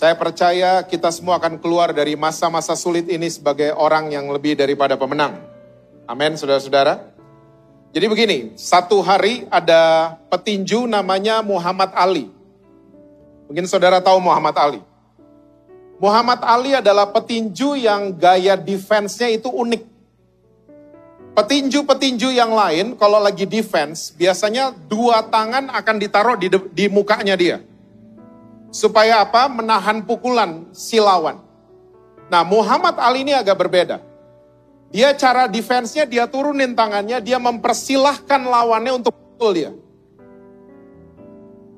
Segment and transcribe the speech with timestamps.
[0.00, 4.96] Saya percaya kita semua akan keluar dari masa-masa sulit ini sebagai orang yang lebih daripada
[4.96, 5.36] pemenang.
[6.08, 7.04] Amin, saudara-saudara.
[7.92, 12.32] Jadi begini, satu hari ada petinju namanya Muhammad Ali.
[13.44, 14.80] Mungkin saudara tahu Muhammad Ali.
[16.00, 19.84] Muhammad Ali adalah petinju yang gaya defense-nya itu unik.
[21.36, 27.60] Petinju-petinju yang lain kalau lagi defense, biasanya dua tangan akan ditaruh di, di mukanya dia.
[28.70, 29.50] Supaya apa?
[29.50, 31.42] Menahan pukulan si lawan.
[32.30, 33.98] Nah Muhammad Ali ini agak berbeda.
[34.90, 39.70] Dia cara defense-nya dia turunin tangannya, dia mempersilahkan lawannya untuk pukul dia.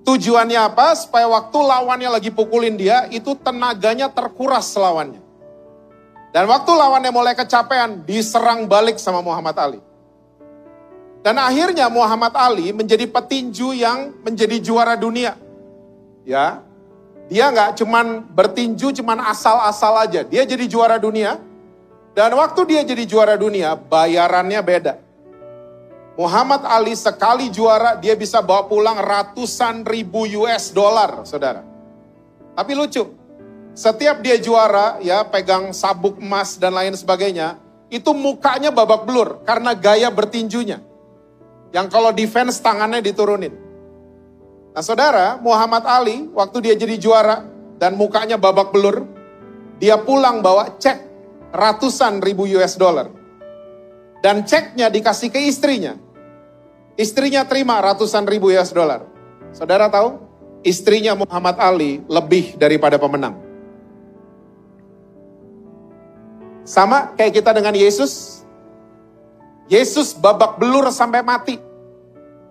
[0.03, 0.97] Tujuannya apa?
[0.97, 5.21] Supaya waktu lawannya lagi pukulin dia, itu tenaganya terkuras lawannya.
[6.33, 9.81] Dan waktu lawannya mulai kecapean, diserang balik sama Muhammad Ali.
[11.23, 15.37] Dan akhirnya Muhammad Ali menjadi petinju yang menjadi juara dunia.
[16.25, 16.65] Ya,
[17.33, 20.21] dia nggak cuman bertinju cuman asal-asal aja.
[20.21, 21.41] Dia jadi juara dunia.
[22.13, 25.01] Dan waktu dia jadi juara dunia, bayarannya beda.
[26.13, 31.65] Muhammad Ali sekali juara dia bisa bawa pulang ratusan ribu US dollar, saudara.
[32.53, 33.01] Tapi lucu,
[33.73, 37.57] setiap dia juara ya pegang sabuk emas dan lain sebagainya,
[37.89, 40.85] itu mukanya babak belur karena gaya bertinjunya.
[41.73, 43.57] Yang kalau defense tangannya diturunin.
[44.73, 47.45] Nah saudara, Muhammad Ali waktu dia jadi juara
[47.77, 49.05] dan mukanya babak belur,
[49.77, 50.97] dia pulang bawa cek
[51.53, 53.13] ratusan ribu US dollar.
[54.25, 55.99] Dan ceknya dikasih ke istrinya.
[56.97, 59.05] Istrinya terima ratusan ribu US dollar.
[59.53, 60.17] Saudara tahu?
[60.63, 63.35] Istrinya Muhammad Ali lebih daripada pemenang.
[66.63, 68.47] Sama kayak kita dengan Yesus.
[69.67, 71.59] Yesus babak belur sampai mati.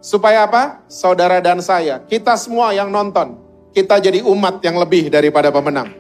[0.02, 0.82] Supaya apa?
[0.90, 3.38] Saudara dan saya, kita semua yang nonton,
[3.70, 5.94] kita jadi umat yang lebih daripada pemenang.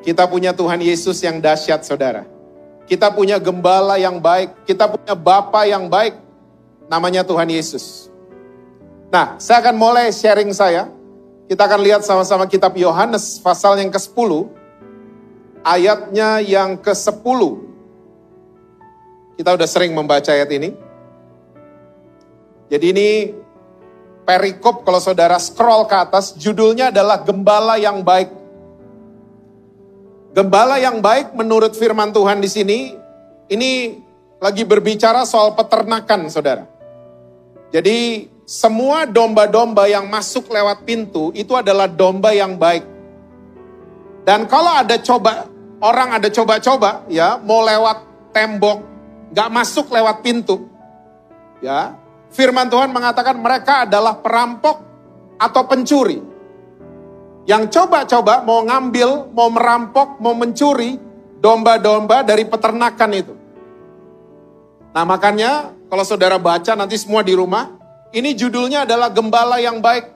[0.00, 2.24] Kita punya Tuhan Yesus yang dahsyat, saudara.
[2.88, 6.16] Kita punya gembala yang baik, kita punya Bapa yang baik,
[6.90, 8.10] namanya Tuhan Yesus.
[9.12, 10.88] Nah, saya akan mulai sharing saya.
[11.46, 14.48] Kita akan lihat sama-sama kitab Yohanes pasal yang ke-10,
[15.62, 17.71] ayatnya yang ke-10.
[19.36, 20.74] Kita udah sering membaca ayat ini.
[22.72, 23.08] Jadi ini
[24.24, 28.42] perikop kalau saudara scroll ke atas, judulnya adalah Gembala yang Baik.
[30.32, 32.96] Gembala yang baik menurut firman Tuhan di sini,
[33.52, 34.00] ini
[34.40, 36.64] lagi berbicara soal peternakan saudara.
[37.68, 42.84] Jadi semua domba-domba yang masuk lewat pintu itu adalah domba yang baik.
[44.24, 45.52] Dan kalau ada coba,
[45.84, 48.00] orang ada coba-coba ya, mau lewat
[48.32, 48.80] tembok,
[49.32, 50.68] gak masuk lewat pintu.
[51.64, 51.96] Ya,
[52.30, 54.84] firman Tuhan mengatakan mereka adalah perampok
[55.40, 56.20] atau pencuri.
[57.42, 60.94] Yang coba-coba mau ngambil, mau merampok, mau mencuri
[61.42, 63.34] domba-domba dari peternakan itu.
[64.94, 67.74] Nah makanya kalau saudara baca nanti semua di rumah,
[68.14, 70.06] ini judulnya adalah gembala yang baik.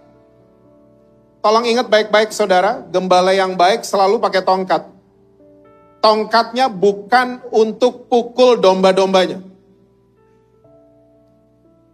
[1.42, 4.95] Tolong ingat baik-baik saudara, gembala yang baik selalu pakai tongkat.
[6.06, 9.42] Tongkatnya bukan untuk pukul domba-dombanya.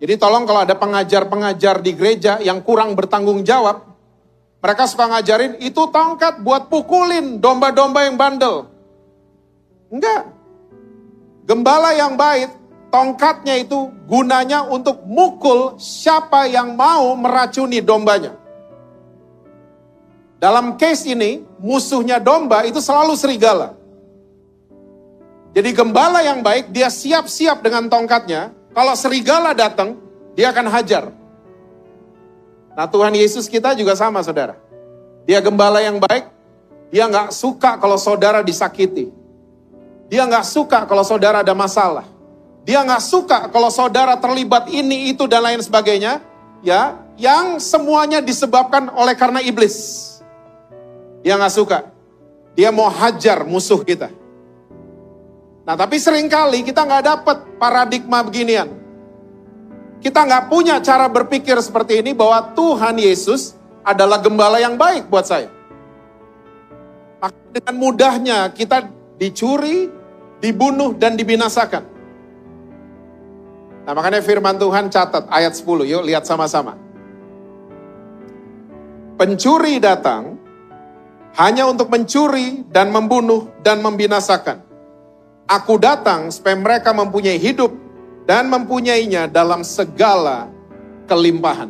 [0.05, 3.89] Jadi tolong kalau ada pengajar-pengajar di gereja yang kurang bertanggung jawab,
[4.61, 8.69] mereka suka ngajarin itu tongkat buat pukulin domba-domba yang bandel.
[9.89, 10.29] Enggak.
[11.49, 12.53] Gembala yang baik,
[12.93, 18.37] tongkatnya itu gunanya untuk mukul siapa yang mau meracuni dombanya.
[20.37, 23.81] Dalam case ini, musuhnya domba itu selalu serigala.
[25.53, 28.57] Jadi gembala yang baik, dia siap-siap dengan tongkatnya.
[28.73, 30.01] Kalau serigala datang,
[30.33, 31.13] dia akan hajar.
[32.73, 34.57] Nah Tuhan Yesus kita juga sama saudara.
[35.29, 36.25] Dia gembala yang baik,
[36.89, 39.13] dia nggak suka kalau saudara disakiti.
[40.09, 42.09] Dia nggak suka kalau saudara ada masalah.
[42.65, 46.25] Dia nggak suka kalau saudara terlibat ini, itu, dan lain sebagainya.
[46.63, 50.09] Ya, yang semuanya disebabkan oleh karena iblis.
[51.27, 51.79] Dia nggak suka.
[52.55, 54.22] Dia mau hajar musuh kita.
[55.63, 58.67] Nah tapi sering kali kita nggak dapat paradigma beginian.
[60.03, 63.55] Kita nggak punya cara berpikir seperti ini bahwa Tuhan Yesus
[63.87, 65.47] adalah gembala yang baik buat saya.
[67.23, 69.87] Maka dengan mudahnya kita dicuri,
[70.43, 71.87] dibunuh, dan dibinasakan.
[73.87, 76.75] Nah makanya firman Tuhan catat ayat 10, yuk lihat sama-sama.
[79.15, 80.35] Pencuri datang
[81.39, 84.72] hanya untuk mencuri dan membunuh dan membinasakan.
[85.53, 87.77] Aku datang supaya mereka mempunyai hidup
[88.25, 90.49] dan mempunyainya dalam segala
[91.05, 91.69] kelimpahan.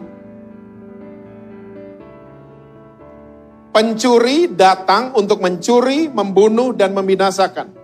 [3.74, 7.74] Pencuri datang untuk mencuri, membunuh, dan membinasakan.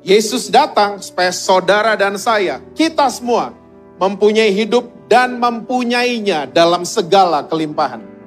[0.00, 3.52] Yesus datang supaya saudara dan saya, kita semua
[4.00, 8.17] mempunyai hidup dan mempunyainya dalam segala kelimpahan.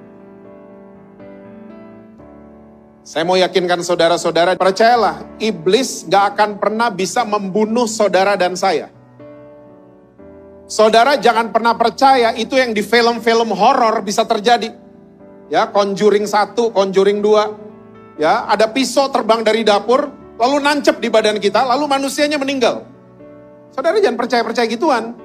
[3.01, 8.94] Saya mau yakinkan saudara-saudara, percayalah, iblis gak akan pernah bisa membunuh saudara dan saya.
[10.69, 14.69] Saudara jangan pernah percaya itu yang di film-film horor bisa terjadi.
[15.50, 18.21] Ya, Conjuring 1, Conjuring 2.
[18.21, 22.86] Ya, ada pisau terbang dari dapur, lalu nancep di badan kita, lalu manusianya meninggal.
[23.74, 25.18] Saudara jangan percaya-percaya gituan.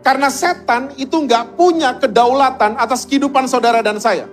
[0.00, 4.26] Karena setan itu nggak punya kedaulatan atas kehidupan saudara dan saya.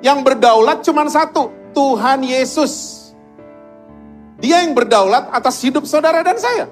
[0.00, 2.98] Yang berdaulat cuma satu, Tuhan Yesus.
[4.40, 6.66] Dia yang berdaulat atas hidup saudara dan saya.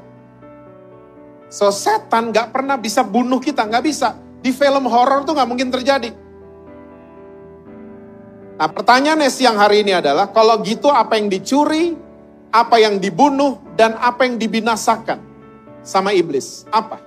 [1.52, 4.16] So setan nggak pernah bisa bunuh kita, nggak bisa.
[4.40, 6.12] Di film horor tuh nggak mungkin terjadi.
[8.58, 11.94] Nah pertanyaannya siang hari ini adalah, kalau gitu apa yang dicuri,
[12.48, 15.20] apa yang dibunuh, dan apa yang dibinasakan
[15.84, 16.64] sama iblis?
[16.72, 16.98] Apa?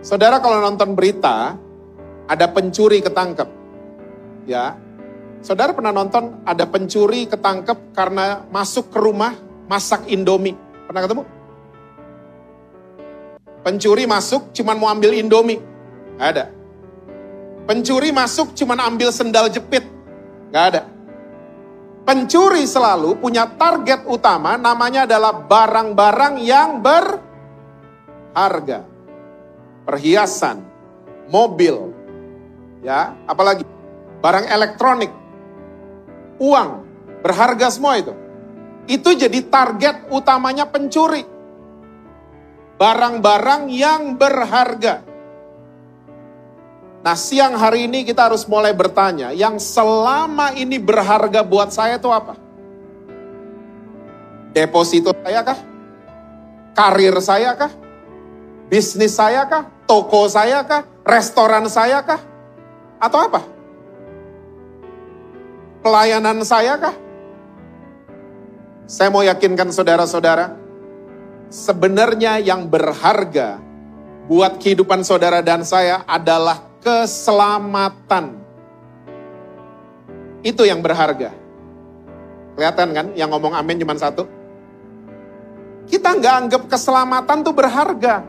[0.00, 1.54] Saudara kalau nonton berita,
[2.30, 3.58] ada pencuri ketangkep.
[4.46, 4.78] Ya,
[5.40, 9.32] Saudara pernah nonton ada pencuri ketangkep karena masuk ke rumah
[9.72, 10.52] masak Indomie.
[10.84, 11.24] Pernah ketemu?
[13.64, 15.64] Pencuri masuk cuman mau ambil Indomie.
[16.20, 16.52] Ada.
[17.64, 19.80] Pencuri masuk cuma ambil sendal jepit.
[20.52, 20.84] Gak ada.
[22.04, 28.84] Pencuri selalu punya target utama namanya adalah barang-barang yang berharga.
[29.88, 30.60] Perhiasan,
[31.32, 31.96] mobil,
[32.80, 33.64] ya, apalagi
[34.20, 35.12] barang elektronik,
[36.40, 36.70] uang,
[37.24, 38.12] berharga semua itu.
[38.90, 41.22] Itu jadi target utamanya pencuri.
[42.80, 45.04] Barang-barang yang berharga.
[47.00, 52.08] Nah siang hari ini kita harus mulai bertanya, yang selama ini berharga buat saya itu
[52.12, 52.36] apa?
[54.52, 55.58] Deposito saya kah?
[56.76, 57.72] Karir saya kah?
[58.68, 59.68] Bisnis saya kah?
[59.88, 60.84] Toko saya kah?
[61.04, 62.29] Restoran saya kah?
[63.00, 63.40] Atau apa?
[65.80, 66.96] Pelayanan saya kah?
[68.84, 70.52] Saya mau yakinkan saudara-saudara,
[71.48, 73.56] sebenarnya yang berharga
[74.28, 78.36] buat kehidupan saudara dan saya adalah keselamatan.
[80.44, 81.32] Itu yang berharga.
[82.54, 84.28] Kelihatan kan yang ngomong amin cuma satu?
[85.88, 88.22] Kita nggak anggap keselamatan tuh berharga.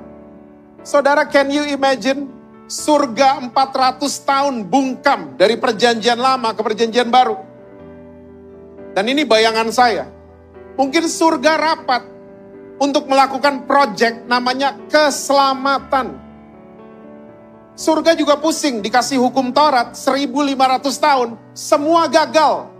[0.81, 2.40] Saudara, can you imagine
[2.71, 7.35] surga 400 tahun bungkam dari perjanjian lama ke perjanjian baru?
[8.95, 10.07] Dan ini bayangan saya.
[10.79, 12.07] Mungkin surga rapat
[12.79, 16.15] untuk melakukan proyek namanya keselamatan.
[17.75, 22.71] Surga juga pusing, dikasih hukum Taurat 1500 tahun, semua gagal.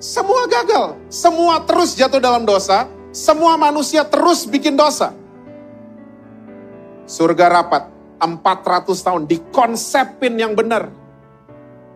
[0.00, 5.12] Semua gagal, semua terus jatuh dalam dosa, semua manusia terus bikin dosa.
[7.04, 10.92] Surga rapat 400 tahun dikonsepin yang benar.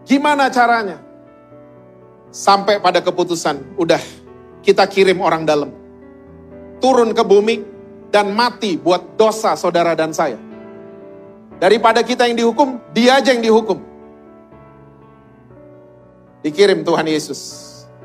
[0.09, 1.00] Gimana caranya?
[2.35, 4.00] Sampai pada keputusan, udah
[4.64, 5.71] kita kirim orang dalam.
[6.81, 7.62] Turun ke bumi
[8.11, 10.37] dan mati buat dosa saudara dan saya.
[11.62, 13.78] Daripada kita yang dihukum, dia aja yang dihukum.
[16.45, 17.40] Dikirim Tuhan Yesus.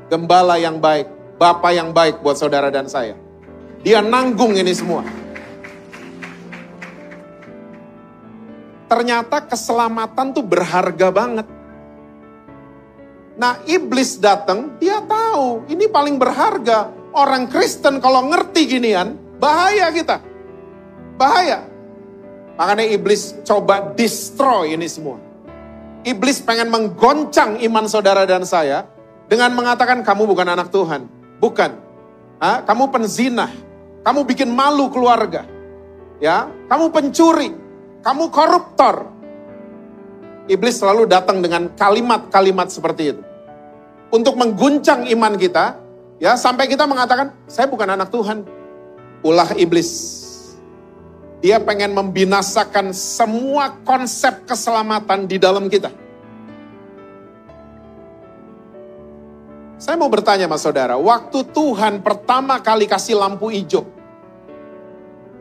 [0.08, 3.18] Gembala yang baik, Bapa yang baik buat saudara dan saya.
[3.84, 5.19] Dia nanggung ini semua.
[8.90, 11.46] Ternyata keselamatan tuh berharga banget.
[13.38, 16.90] Nah iblis datang, dia tahu ini paling berharga.
[17.14, 20.18] Orang Kristen kalau ngerti ginian, bahaya kita.
[21.14, 21.70] Bahaya.
[22.58, 25.22] Makanya iblis coba destroy ini semua.
[26.02, 28.90] Iblis pengen menggoncang iman saudara dan saya
[29.30, 31.06] dengan mengatakan kamu bukan anak Tuhan.
[31.38, 31.70] Bukan.
[32.42, 32.66] Ha?
[32.66, 33.48] Kamu penzina.
[34.02, 35.46] Kamu bikin malu keluarga.
[36.18, 37.69] Ya, kamu pencuri.
[38.00, 39.08] Kamu koruptor.
[40.50, 43.22] Iblis selalu datang dengan kalimat-kalimat seperti itu.
[44.10, 45.78] Untuk mengguncang iman kita,
[46.18, 48.42] ya sampai kita mengatakan, saya bukan anak Tuhan.
[49.22, 50.20] Ulah iblis
[51.40, 55.88] dia pengen membinasakan semua konsep keselamatan di dalam kita.
[59.80, 63.88] Saya mau bertanya mas saudara, waktu Tuhan pertama kali kasih lampu hijau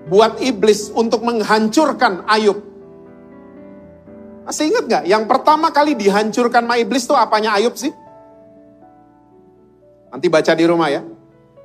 [0.08, 2.62] buat iblis untuk menghancurkan Ayub.
[4.48, 5.04] Masih ingat gak?
[5.06, 7.94] Yang pertama kali dihancurkan sama iblis itu apanya Ayub sih?
[10.10, 11.02] Nanti baca di rumah ya.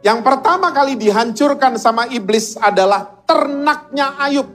[0.04, 4.48] Yang pertama kali dihancurkan sama iblis adalah ternaknya Ayub.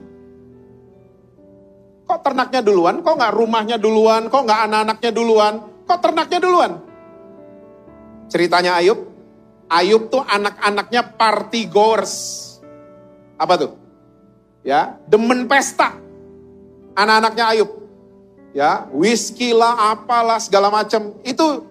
[2.06, 3.02] Kok ternaknya duluan?
[3.02, 4.30] Kok nggak rumahnya duluan?
[4.30, 5.54] Kok nggak anak-anaknya duluan?
[5.90, 6.72] Kok ternaknya duluan?
[8.30, 9.10] Ceritanya Ayub,
[9.66, 12.46] Ayub tuh anak-anaknya party goers.
[13.40, 13.72] Apa tuh?
[14.60, 15.96] Ya, demen pesta.
[16.92, 17.70] Anak-anaknya Ayub.
[18.52, 21.16] Ya, whisky lah, apalah segala macam.
[21.24, 21.64] Itu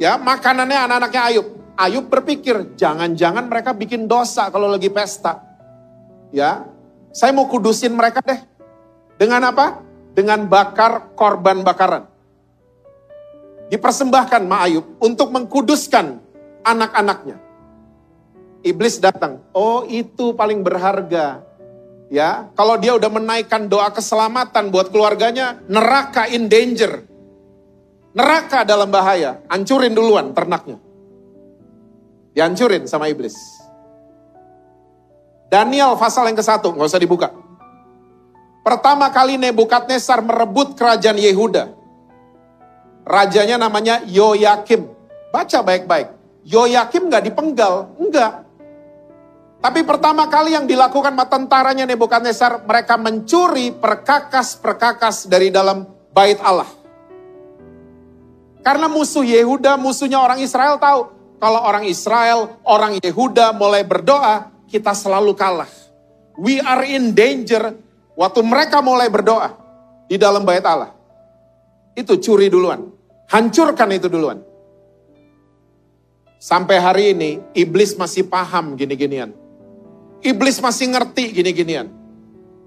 [0.00, 1.46] ya makanannya anak-anaknya Ayub.
[1.76, 5.44] Ayub berpikir, jangan-jangan mereka bikin dosa kalau lagi pesta.
[6.32, 6.64] Ya,
[7.12, 8.40] saya mau kudusin mereka deh.
[9.20, 9.84] Dengan apa?
[10.16, 12.08] Dengan bakar korban bakaran.
[13.68, 16.16] Dipersembahkan Ma Ayub untuk mengkuduskan
[16.64, 17.36] anak-anaknya.
[18.62, 19.42] Iblis datang.
[19.50, 21.42] Oh itu paling berharga.
[22.12, 27.08] Ya, kalau dia udah menaikkan doa keselamatan buat keluarganya, neraka in danger.
[28.12, 30.76] Neraka dalam bahaya, hancurin duluan ternaknya.
[32.36, 33.32] Dihancurin sama iblis.
[35.48, 37.32] Daniel pasal yang ke satu, nggak usah dibuka.
[38.60, 41.72] Pertama kali Nebukadnezar merebut kerajaan Yehuda.
[43.08, 44.86] Rajanya namanya Yoyakim.
[45.32, 46.12] Baca baik-baik.
[46.44, 48.41] Yoyakim nggak dipenggal, enggak.
[49.62, 56.66] Tapi pertama kali yang dilakukan sama tentaranya Nebukadnezar, mereka mencuri perkakas-perkakas dari dalam bait Allah.
[58.66, 64.98] Karena musuh Yehuda, musuhnya orang Israel tahu, kalau orang Israel, orang Yehuda mulai berdoa, kita
[64.98, 65.70] selalu kalah.
[66.34, 67.78] We are in danger
[68.18, 69.54] waktu mereka mulai berdoa
[70.10, 70.90] di dalam bait Allah.
[71.94, 72.90] Itu curi duluan.
[73.30, 74.42] Hancurkan itu duluan.
[76.42, 79.41] Sampai hari ini, iblis masih paham gini-ginian.
[80.22, 81.90] Iblis masih ngerti gini-ginian.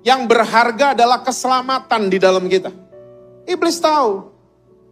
[0.04, 2.70] Yang berharga adalah keselamatan di dalam kita.
[3.48, 4.36] Iblis tahu.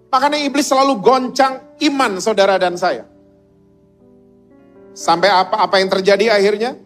[0.10, 3.05] Makanya iblis selalu goncang iman saudara dan saya.
[4.93, 6.77] Sampai apa apa yang terjadi akhirnya?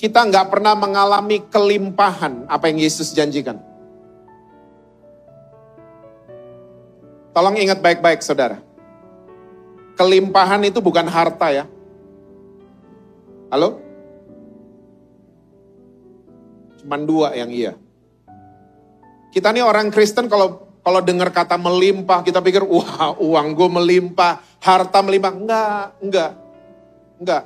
[0.00, 3.60] Kita nggak pernah mengalami kelimpahan apa yang Yesus janjikan.
[7.36, 8.58] Tolong ingat baik-baik saudara.
[9.94, 11.64] Kelimpahan itu bukan harta ya.
[13.52, 13.89] Halo?
[16.80, 17.76] Cuman dua yang iya.
[19.30, 24.40] Kita nih orang Kristen kalau kalau dengar kata melimpah, kita pikir, wah uang gue melimpah,
[24.64, 25.32] harta melimpah.
[25.36, 26.32] Enggak, enggak,
[27.20, 27.42] enggak.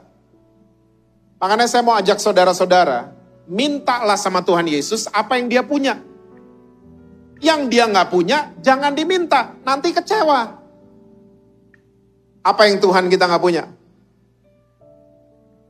[1.43, 3.11] Makanya saya mau ajak saudara-saudara,
[3.51, 5.99] mintalah sama Tuhan Yesus apa yang dia punya.
[7.43, 10.63] Yang dia nggak punya, jangan diminta, nanti kecewa.
[12.41, 13.69] Apa yang Tuhan kita nggak punya?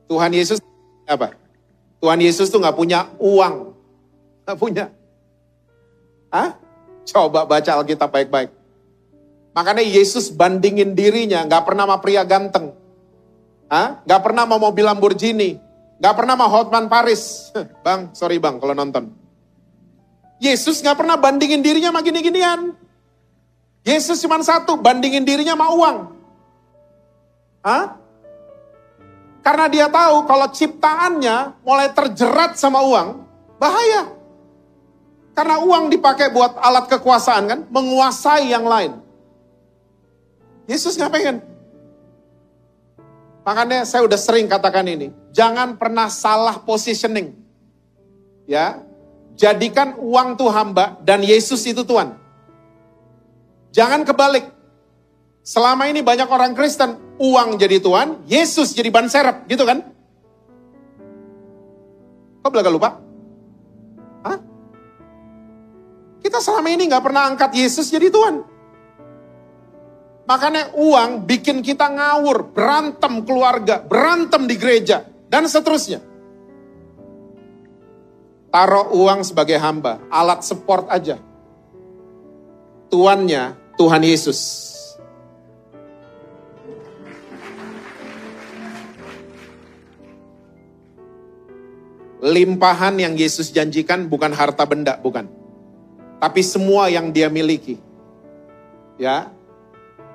[0.05, 0.61] Tuhan Yesus
[1.09, 1.44] apa?
[2.05, 3.73] Tuhan Yesus tuh nggak punya uang.
[4.45, 4.85] Nggak punya.
[6.29, 6.53] Hah?
[7.01, 8.53] Coba baca Alkitab baik-baik.
[9.57, 12.77] Makanya Yesus bandingin dirinya, nggak pernah sama pria ganteng.
[13.73, 14.05] Hah?
[14.05, 15.57] Nggak pernah mau mobil Lamborghini.
[15.97, 17.49] Nggak pernah mau Hotman Paris.
[17.85, 19.09] Bang, sorry bang kalau nonton.
[20.37, 22.77] Yesus nggak pernah bandingin dirinya sama gini-ginian.
[23.81, 25.97] Yesus cuma satu, bandingin dirinya sama uang.
[27.65, 27.97] Hah?
[29.45, 33.21] Karena dia tahu kalau ciptaannya mulai terjerat sama uang,
[33.61, 34.09] bahaya.
[35.37, 38.97] Karena uang dipakai buat alat kekuasaan kan, menguasai yang lain.
[40.65, 41.37] Yesus nggak pengen.
[43.45, 47.37] Makanya saya udah sering katakan ini, jangan pernah salah positioning.
[48.49, 48.81] Ya,
[49.37, 52.17] jadikan uang tuh hamba dan Yesus itu Tuhan.
[53.69, 54.54] Jangan kebalik.
[55.45, 59.85] Selama ini banyak orang Kristen, uang jadi Tuhan, Yesus jadi ban serep, gitu kan?
[62.41, 62.89] Kok belaga lupa?
[64.25, 64.41] Hah?
[66.25, 68.41] Kita selama ini nggak pernah angkat Yesus jadi Tuhan.
[70.25, 76.01] Makanya uang bikin kita ngawur, berantem keluarga, berantem di gereja, dan seterusnya.
[78.49, 81.21] Taruh uang sebagai hamba, alat support aja.
[82.89, 84.73] Tuannya Tuhan Yesus.
[92.25, 95.29] Limpahan yang Yesus janjikan bukan harta benda, bukan.
[96.17, 97.77] Tapi semua yang dia miliki.
[98.97, 99.29] Ya.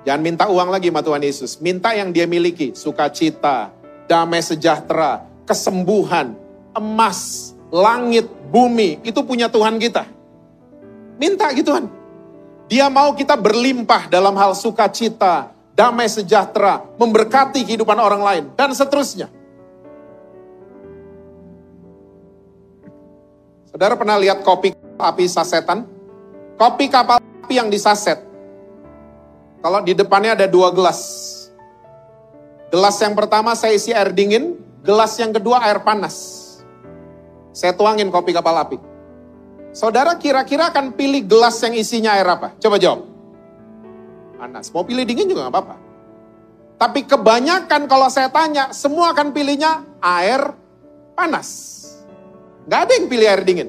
[0.03, 1.63] Jangan minta uang lagi sama Tuhan Yesus.
[1.63, 2.75] Minta yang dia miliki.
[2.75, 3.71] Sukacita,
[4.11, 6.35] damai sejahtera, kesembuhan,
[6.75, 8.99] emas, langit, bumi.
[9.07, 10.03] Itu punya Tuhan kita.
[11.21, 11.87] Minta gitu kan.
[12.67, 19.40] Dia mau kita berlimpah dalam hal sukacita, damai sejahtera, memberkati kehidupan orang lain, dan seterusnya.
[23.71, 25.87] Saudara pernah lihat kopi api sasetan?
[26.59, 28.19] Kopi kapal api yang disaset.
[29.63, 30.99] Kalau di depannya ada dua gelas.
[32.75, 36.37] Gelas yang pertama saya isi air dingin, gelas yang kedua air panas.
[37.55, 38.79] Saya tuangin kopi kapal api.
[39.71, 42.59] Saudara kira-kira akan pilih gelas yang isinya air apa?
[42.59, 43.07] Coba jawab.
[44.35, 44.67] Panas.
[44.75, 45.77] Mau pilih dingin juga nggak apa-apa.
[46.81, 50.43] Tapi kebanyakan kalau saya tanya, semua akan pilihnya air
[51.15, 51.80] panas.
[52.69, 53.69] Gak ada yang pilih air dingin.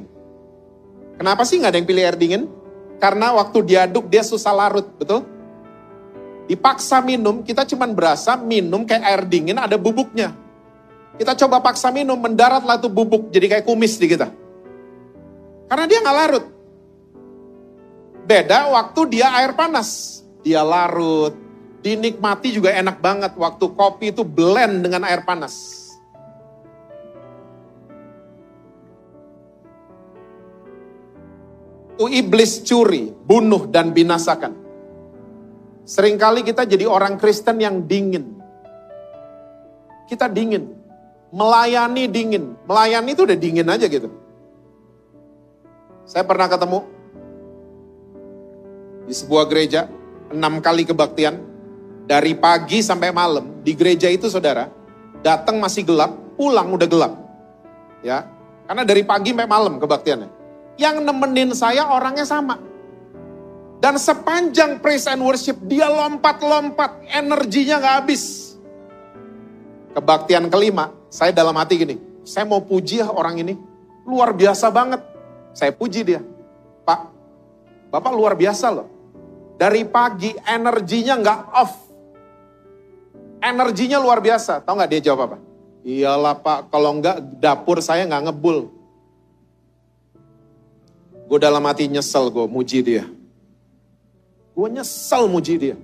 [1.16, 2.50] Kenapa sih gak ada yang pilih air dingin?
[3.02, 5.26] Karena waktu diaduk dia susah larut, betul?
[6.46, 10.36] Dipaksa minum, kita cuma berasa minum kayak air dingin ada bubuknya.
[11.18, 14.30] Kita coba paksa minum, mendaratlah tuh bubuk jadi kayak kumis di kita.
[15.66, 16.46] Karena dia nggak larut.
[18.28, 20.22] Beda waktu dia air panas.
[20.42, 21.38] Dia larut,
[21.82, 25.81] dinikmati juga enak banget waktu kopi itu blend dengan air panas.
[32.02, 34.58] Tuh iblis curi, bunuh dan binasakan.
[35.86, 38.42] Seringkali kita jadi orang Kristen yang dingin.
[40.10, 40.66] Kita dingin.
[41.30, 42.58] Melayani dingin.
[42.66, 44.10] Melayani itu udah dingin aja gitu.
[46.10, 46.90] Saya pernah ketemu
[49.06, 49.86] di sebuah gereja,
[50.34, 51.38] enam kali kebaktian,
[52.10, 54.74] dari pagi sampai malam di gereja itu saudara,
[55.22, 57.14] datang masih gelap, pulang udah gelap.
[58.02, 58.26] Ya,
[58.66, 60.41] karena dari pagi sampai malam kebaktiannya.
[60.82, 62.58] Yang nemenin saya orangnya sama.
[63.78, 68.54] Dan sepanjang praise and worship dia lompat-lompat, energinya nggak habis.
[69.94, 73.54] Kebaktian kelima, saya dalam hati gini, saya mau puji ya orang ini,
[74.06, 75.02] luar biasa banget.
[75.54, 76.22] Saya puji dia,
[76.86, 77.00] Pak,
[77.90, 78.88] Bapak luar biasa loh.
[79.58, 81.74] Dari pagi energinya nggak off,
[83.42, 84.62] Energinya luar biasa.
[84.62, 85.38] Tahu nggak dia jawab apa?
[85.82, 88.70] Iyalah pak, kalau enggak dapur saya nggak ngebul.
[91.32, 93.08] Gue dalam hati nyesel gue muji dia.
[94.52, 95.80] Gue nyesel muji dia.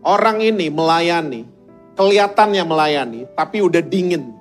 [0.00, 1.44] Orang ini melayani,
[1.92, 4.32] kelihatannya melayani, tapi udah dingin.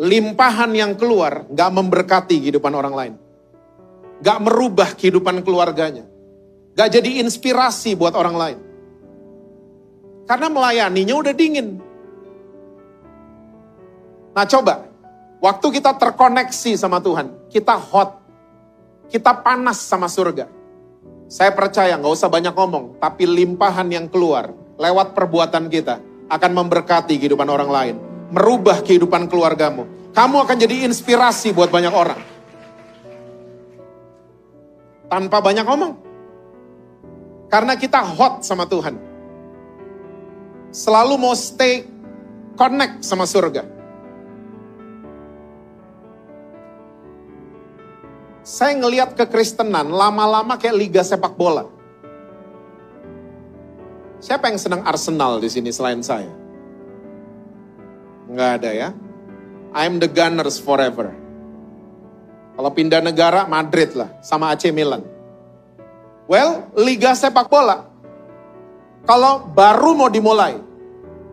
[0.00, 3.14] Limpahan yang keluar gak memberkati kehidupan orang lain.
[4.24, 6.08] Gak merubah kehidupan keluarganya.
[6.72, 8.58] Gak jadi inspirasi buat orang lain.
[10.24, 11.76] Karena melayaninya udah dingin.
[14.32, 14.89] Nah coba,
[15.40, 18.20] waktu kita terkoneksi sama Tuhan, kita hot,
[19.08, 20.46] kita panas sama surga.
[21.26, 25.98] Saya percaya nggak usah banyak ngomong, tapi limpahan yang keluar lewat perbuatan kita
[26.30, 27.96] akan memberkati kehidupan orang lain.
[28.30, 30.14] Merubah kehidupan keluargamu.
[30.14, 32.20] Kamu akan jadi inspirasi buat banyak orang.
[35.10, 35.92] Tanpa banyak ngomong.
[37.50, 38.94] Karena kita hot sama Tuhan.
[40.70, 41.82] Selalu mau stay
[42.54, 43.79] connect sama surga.
[48.50, 51.70] Saya ngelihat kekristenan lama-lama kayak liga sepak bola.
[54.18, 56.26] Siapa yang senang Arsenal di sini selain saya?
[58.26, 58.88] Enggak ada ya.
[59.70, 61.14] I'm the Gunners forever.
[62.58, 65.06] Kalau pindah negara Madrid lah sama AC Milan.
[66.26, 67.86] Well, liga sepak bola.
[69.06, 70.58] Kalau baru mau dimulai,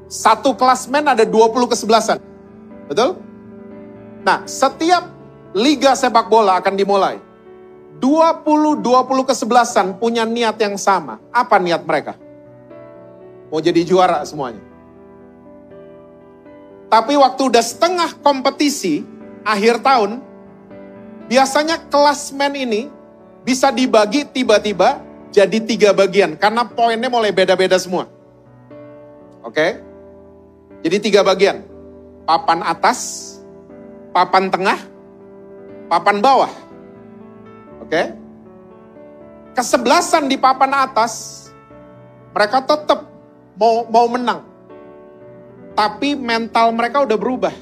[0.06, 2.22] satu klasmen ada 20 kesebelasan.
[2.86, 3.18] Betul?
[4.22, 5.17] Nah, setiap
[5.58, 7.18] liga sepak bola akan dimulai.
[7.98, 8.86] 20-20
[9.26, 11.18] kesebelasan punya niat yang sama.
[11.34, 12.14] Apa niat mereka?
[13.50, 14.62] Mau jadi juara semuanya.
[16.88, 19.02] Tapi waktu udah setengah kompetisi,
[19.42, 20.22] akhir tahun,
[21.26, 22.82] biasanya klasmen ini
[23.42, 25.02] bisa dibagi tiba-tiba
[25.34, 28.08] jadi tiga bagian karena poinnya mulai beda-beda semua.
[29.44, 29.84] Oke?
[30.86, 31.66] Jadi tiga bagian.
[32.28, 33.00] Papan atas,
[34.12, 34.80] papan tengah,
[35.88, 36.52] papan bawah.
[37.84, 38.14] Oke?
[39.58, 41.48] Kesebelasan di papan atas
[42.36, 43.10] mereka tetap
[43.58, 44.46] mau mau menang.
[45.74, 47.56] Tapi mental mereka udah berubah.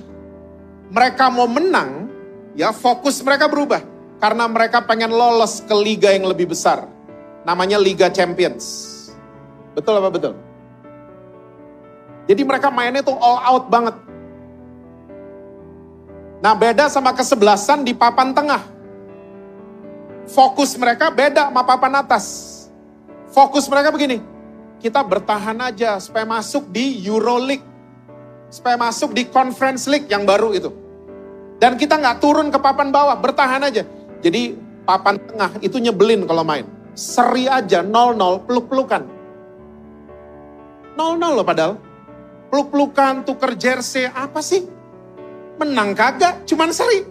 [0.92, 2.08] Mereka mau menang,
[2.54, 3.82] ya fokus mereka berubah
[4.20, 6.88] karena mereka pengen lolos ke liga yang lebih besar.
[7.46, 8.92] Namanya Liga Champions.
[9.78, 10.34] Betul apa betul?
[12.26, 13.96] Jadi mereka mainnya tuh all out banget.
[16.43, 18.62] Nah beda sama kesebelasan di papan tengah.
[20.26, 22.26] Fokus mereka beda sama papan atas.
[23.30, 24.24] Fokus mereka begini,
[24.80, 27.63] kita bertahan aja supaya masuk di Euroleague.
[28.50, 30.71] Supaya masuk di Conference League yang baru itu.
[31.60, 33.84] Dan kita nggak turun ke papan bawah, bertahan aja.
[34.24, 36.63] Jadi papan tengah itu nyebelin kalau main.
[36.95, 39.04] Seri aja 0-0 peluk-pelukan.
[40.95, 41.74] 0-0 loh padahal.
[42.48, 44.63] Peluk-pelukan, tuker jersey, apa sih?
[45.56, 47.08] Menang kagak, cuman seri.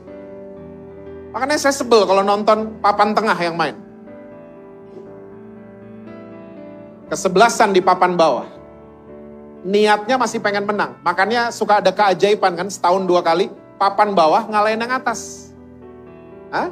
[1.35, 3.75] Makanya saya sebel kalau nonton papan tengah yang main.
[7.11, 8.47] Kesebelasan di papan bawah.
[9.65, 10.95] Niatnya masih pengen menang.
[11.01, 13.49] Makanya suka ada keajaiban kan setahun dua kali
[13.81, 15.51] papan bawah ngalahin yang atas.
[16.55, 16.71] Hah?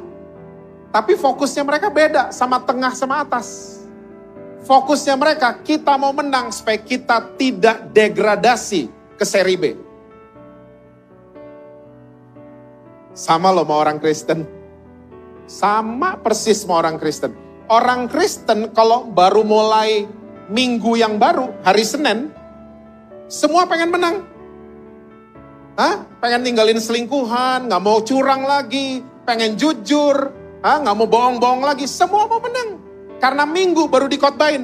[0.93, 3.81] Tapi fokusnya mereka beda sama tengah sama atas.
[4.63, 8.87] Fokusnya mereka, kita mau menang supaya kita tidak degradasi
[9.19, 9.75] ke seri B.
[13.13, 14.45] Sama loh sama orang Kristen.
[15.45, 17.33] Sama persis sama orang Kristen.
[17.69, 20.09] Orang Kristen kalau baru mulai
[20.49, 22.33] minggu yang baru, hari Senin,
[23.31, 24.15] semua pengen menang.
[25.79, 26.05] Hah?
[26.21, 30.29] Pengen ninggalin selingkuhan, nggak mau curang lagi, pengen jujur,
[30.61, 32.77] nggak mau bohong-bohong lagi, semua mau menang.
[33.17, 34.63] Karena minggu baru dikotbain.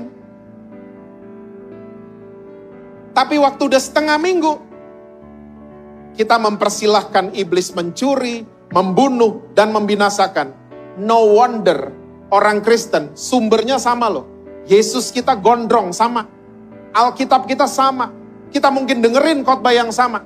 [3.16, 4.69] Tapi waktu udah setengah minggu,
[6.16, 10.56] kita mempersilahkan iblis mencuri, membunuh, dan membinasakan.
[11.00, 11.94] No wonder
[12.30, 14.26] orang Kristen sumbernya sama loh.
[14.70, 16.26] Yesus kita gondrong sama.
[16.94, 18.14] Alkitab kita sama.
[18.50, 20.26] Kita mungkin dengerin khotbah yang sama.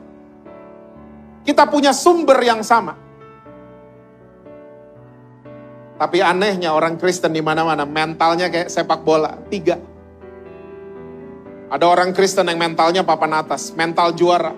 [1.43, 2.96] Kita punya sumber yang sama.
[6.00, 9.80] Tapi anehnya orang Kristen di mana-mana mentalnya kayak sepak bola, tiga.
[11.72, 14.52] Ada orang Kristen yang mentalnya papan atas, mental juara.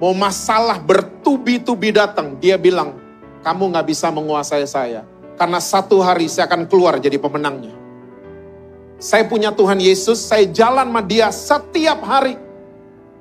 [0.00, 2.96] Mau masalah bertubi-tubi datang, dia bilang,
[3.44, 5.04] kamu gak bisa menguasai saya.
[5.36, 7.76] Karena satu hari saya akan keluar jadi pemenangnya.
[9.00, 12.36] Saya punya Tuhan Yesus, saya jalan sama dia setiap hari.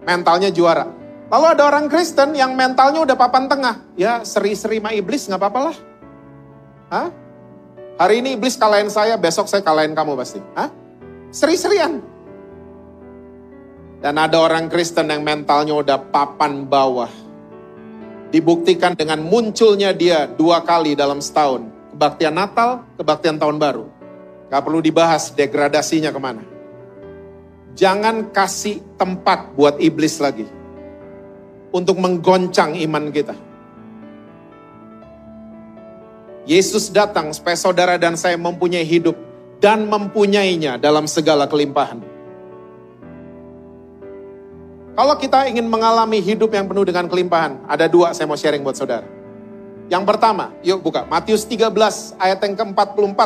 [0.08, 0.88] Mentalnya juara.
[1.30, 3.80] Lalu ada orang Kristen yang mentalnya udah papan tengah.
[3.94, 5.78] Ya seri-seri sama iblis nggak apa-apa lah.
[6.89, 7.08] Hah?
[8.00, 10.42] Hari ini iblis kalahin saya, besok saya kalahin kamu pasti.
[10.58, 10.74] Hah?
[11.30, 12.02] Seri-serian.
[13.99, 17.12] Dan ada orang Kristen yang mentalnya udah papan bawah.
[18.31, 21.67] Dibuktikan dengan munculnya dia dua kali dalam setahun.
[21.91, 23.85] Kebaktian Natal, kebaktian tahun baru.
[24.47, 26.43] Gak perlu dibahas degradasinya ke mana.
[27.75, 30.47] Jangan kasih tempat buat iblis lagi
[31.69, 33.35] untuk menggoncang iman kita.
[36.49, 39.13] Yesus datang supaya saudara dan saya mempunyai hidup
[39.62, 42.01] dan mempunyainya dalam segala kelimpahan.
[44.97, 48.75] Kalau kita ingin mengalami hidup yang penuh dengan kelimpahan, ada dua saya mau sharing buat
[48.75, 49.06] saudara.
[49.89, 51.73] Yang pertama, yuk buka Matius 13
[52.21, 53.21] ayat yang ke-44.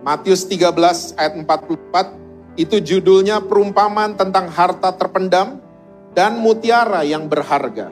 [0.00, 5.60] Matius 13 ayat 44 itu judulnya perumpamaan tentang harta terpendam
[6.14, 7.90] dan mutiara yang berharga.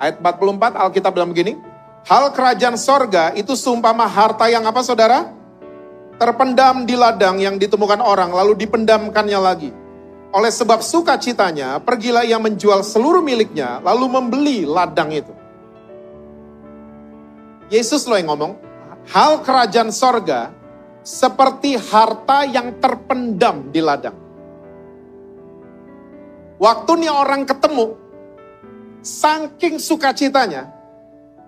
[0.00, 1.60] Ayat 44 Alkitab bilang begini,
[2.08, 5.39] Hal kerajaan sorga itu sumpama harta yang apa saudara?
[6.20, 9.72] Terpendam di ladang yang ditemukan orang lalu dipendamkannya lagi.
[10.36, 15.32] Oleh sebab sukacitanya, pergilah ia menjual seluruh miliknya lalu membeli ladang itu.
[17.72, 18.52] Yesus loh yang ngomong,
[19.08, 20.52] hal kerajaan sorga
[21.00, 24.14] seperti harta yang terpendam di ladang.
[26.60, 27.96] Waktu nih orang ketemu,
[29.00, 30.68] saking sukacitanya,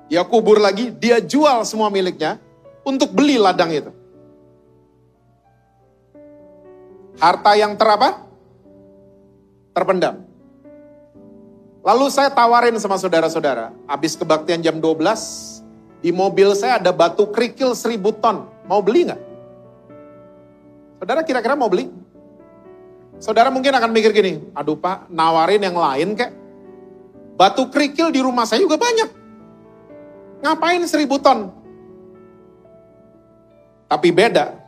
[0.09, 2.41] dia kubur lagi, dia jual semua miliknya
[2.81, 4.02] untuk beli ladang itu.
[7.23, 8.19] Harta yang terapa?
[9.71, 10.27] Terpendam.
[11.87, 15.63] Lalu saya tawarin sama saudara-saudara, habis kebaktian jam 12,
[16.03, 18.51] di mobil saya ada batu kerikil seribu ton.
[18.67, 19.21] Mau beli nggak?
[20.99, 21.87] Saudara kira-kira mau beli?
[23.23, 26.35] Saudara mungkin akan mikir gini, aduh pak, nawarin yang lain kek.
[27.39, 29.11] Batu kerikil di rumah saya juga banyak.
[30.43, 31.55] Ngapain seribu ton?
[33.87, 34.59] Tapi beda.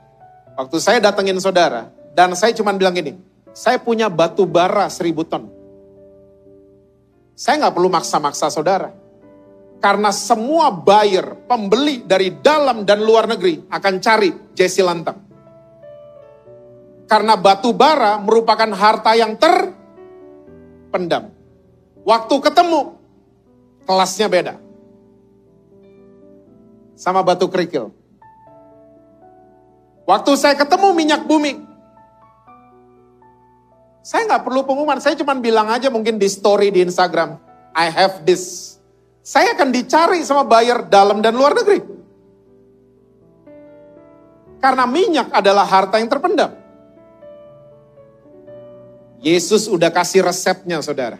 [0.54, 3.18] Waktu saya datengin saudara, dan saya cuma bilang gini,
[3.50, 5.50] saya punya batu bara seribu ton.
[7.34, 8.94] Saya nggak perlu maksa-maksa saudara.
[9.82, 15.18] Karena semua buyer, pembeli dari dalam dan luar negeri akan cari Jesse Lantang.
[17.04, 21.28] Karena batu bara merupakan harta yang terpendam.
[22.06, 22.96] Waktu ketemu,
[23.84, 24.54] kelasnya beda.
[26.96, 27.92] Sama batu kerikil.
[30.08, 31.73] Waktu saya ketemu minyak bumi,
[34.04, 37.40] saya nggak perlu pengumuman, saya cuma bilang aja mungkin di story di Instagram,
[37.72, 38.76] I have this.
[39.24, 41.80] Saya akan dicari sama buyer dalam dan luar negeri.
[44.60, 46.52] Karena minyak adalah harta yang terpendam.
[49.24, 51.16] Yesus udah kasih resepnya saudara.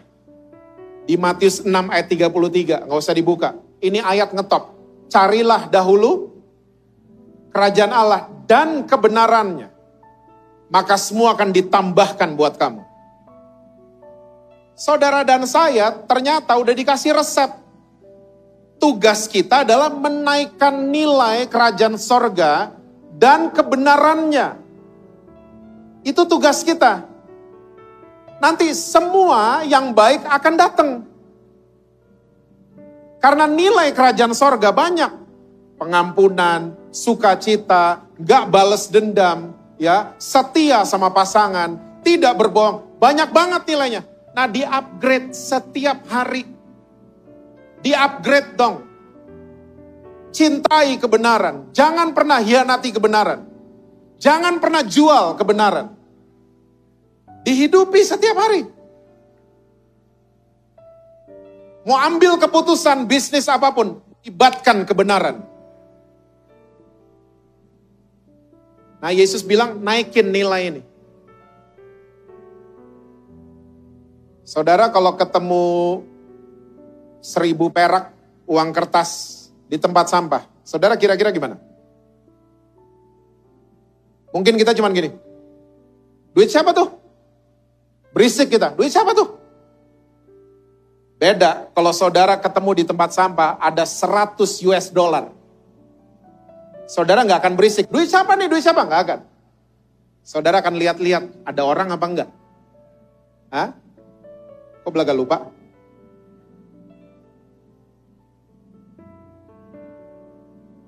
[1.09, 3.57] Di Matius 6 ayat 33, nggak usah dibuka.
[3.81, 4.77] Ini ayat ngetop.
[5.09, 6.37] Carilah dahulu
[7.49, 9.74] kerajaan Allah dan kebenarannya.
[10.69, 12.81] Maka semua akan ditambahkan buat kamu.
[14.75, 17.47] Saudara dan saya ternyata udah dikasih resep.
[18.75, 22.75] Tugas kita adalah menaikkan nilai kerajaan sorga
[23.15, 24.59] dan kebenarannya.
[26.03, 27.15] Itu tugas kita.
[28.35, 30.89] nanti semua yang baik akan datang.
[33.23, 35.09] Karena nilai kerajaan sorga banyak.
[35.79, 42.99] Pengampunan, sukacita, gak bales dendam, ya setia sama pasangan, tidak berbohong.
[42.99, 44.01] Banyak banget nilainya.
[44.35, 46.43] Nah di upgrade setiap hari.
[47.79, 48.75] Di upgrade dong.
[50.35, 51.71] Cintai kebenaran.
[51.71, 53.47] Jangan pernah hianati kebenaran.
[54.19, 55.95] Jangan pernah jual kebenaran.
[57.45, 58.67] Dihidupi setiap hari.
[61.85, 65.45] Mau ambil keputusan bisnis apa pun, ibatkan kebenaran.
[69.05, 70.81] Nah Yesus bilang naikin nilai ini.
[74.41, 75.65] Saudara kalau ketemu
[77.21, 78.09] seribu perak
[78.49, 81.61] uang kertas di tempat sampah, saudara kira-kira gimana?
[84.33, 85.13] Mungkin kita cuman gini,
[86.33, 86.89] duit siapa tuh?
[88.09, 89.37] Berisik kita, duit siapa tuh?
[91.21, 95.29] Beda kalau saudara ketemu di tempat sampah ada 100 US dollar.
[96.85, 97.89] Saudara nggak akan berisik.
[97.89, 98.45] Duit siapa nih?
[98.49, 98.85] Duit siapa?
[98.85, 99.19] Nggak akan.
[100.25, 102.29] Saudara akan lihat-lihat ada orang apa enggak.
[103.53, 103.69] Hah?
[104.85, 105.37] Kok belaga lupa?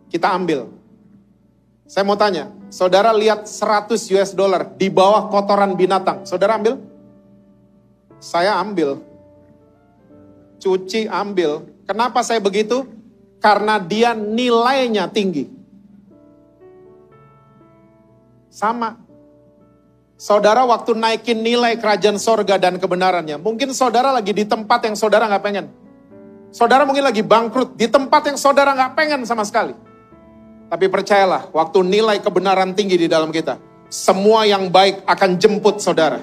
[0.09, 0.69] Kita ambil.
[1.87, 6.27] Saya mau tanya, saudara lihat 100 US dollar di bawah kotoran binatang.
[6.27, 6.77] Saudara ambil?
[8.19, 8.99] Saya ambil.
[10.57, 11.63] Cuci ambil.
[11.87, 12.85] Kenapa saya begitu?
[13.39, 15.56] Karena dia nilainya tinggi.
[18.57, 18.97] Sama.
[20.17, 23.37] Saudara waktu naikin nilai kerajaan sorga dan kebenarannya.
[23.37, 25.69] Mungkin saudara lagi di tempat yang saudara nggak pengen.
[26.49, 29.77] Saudara mungkin lagi bangkrut di tempat yang saudara nggak pengen sama sekali.
[30.73, 33.61] Tapi percayalah, waktu nilai kebenaran tinggi di dalam kita,
[33.93, 36.17] semua yang baik akan jemput saudara.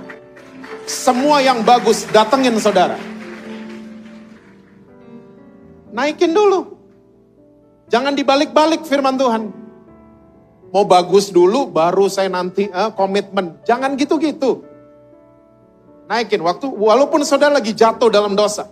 [0.91, 2.99] Semua yang bagus datengin saudara.
[5.95, 6.75] Naikin dulu.
[7.87, 9.64] Jangan dibalik-balik firman Tuhan
[10.75, 13.63] mau bagus dulu baru saya nanti uh, komitmen.
[13.63, 14.67] Jangan gitu-gitu.
[16.11, 18.67] Naikin waktu walaupun saudara lagi jatuh dalam dosa.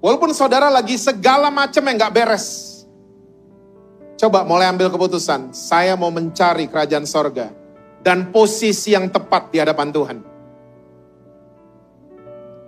[0.00, 2.46] Walaupun saudara lagi segala macam yang gak beres.
[4.18, 5.54] Coba mulai ambil keputusan.
[5.54, 7.54] Saya mau mencari kerajaan sorga.
[8.02, 10.18] Dan posisi yang tepat di hadapan Tuhan.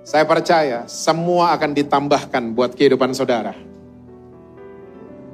[0.06, 3.56] Saya percaya semua akan ditambahkan buat kehidupan saudara.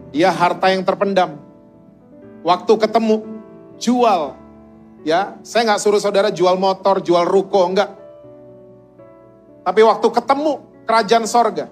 [0.09, 1.37] Dia harta yang terpendam,
[2.40, 3.16] Waktu ketemu,
[3.76, 4.37] jual.
[5.05, 7.96] Ya, saya nggak suruh saudara jual motor, jual ruko, enggak.
[9.64, 10.53] Tapi waktu ketemu
[10.88, 11.68] kerajaan sorga,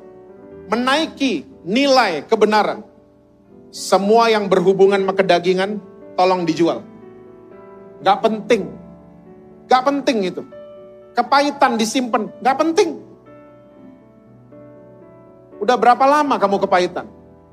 [0.69, 2.85] menaiki nilai kebenaran.
[3.69, 5.77] Semua yang berhubungan sama kedagingan,
[6.17, 6.81] tolong dijual.
[8.01, 8.73] Gak penting.
[9.69, 10.43] Gak penting itu.
[11.13, 12.97] Kepahitan disimpan, gak penting.
[15.59, 17.07] Udah berapa lama kamu kepahitan?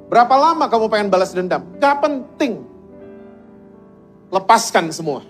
[0.08, 1.66] Berapa lama kamu pengen balas dendam?
[1.82, 2.75] Gak penting.
[4.36, 5.24] Lepaskan semua.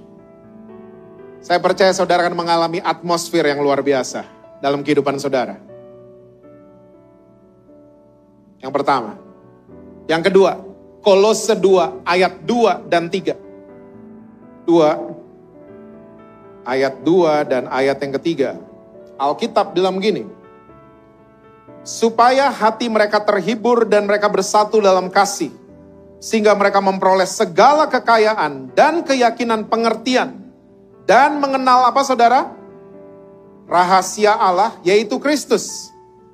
[1.37, 4.25] Saya percaya saudara akan mengalami atmosfer yang luar biasa
[4.57, 5.61] dalam kehidupan saudara.
[8.57, 9.13] Yang pertama.
[10.09, 10.57] Yang kedua,
[11.05, 13.37] Kolose 2 ayat 2 dan 3.
[14.65, 18.57] 2 ayat 2 dan ayat yang ketiga.
[19.21, 20.25] Alkitab bilang begini.
[21.85, 25.53] Supaya hati mereka terhibur dan mereka bersatu dalam kasih
[26.19, 30.45] sehingga mereka memperoleh segala kekayaan dan keyakinan pengertian
[31.05, 32.49] dan mengenal apa saudara?
[33.65, 35.89] Rahasia Allah yaitu Kristus.